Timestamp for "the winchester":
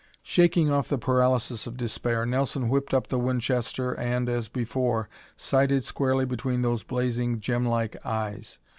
3.09-3.93